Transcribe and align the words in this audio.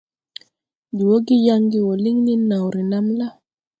Ndi 0.91 1.03
wɔ 1.09 1.17
ge 1.25 1.35
yaŋ 1.45 1.61
ge 1.71 1.79
wɔ 1.87 1.93
liŋ 2.03 2.17
nen 2.25 2.41
naw 2.49 2.65
renam 2.75 3.05
la. 3.19 3.27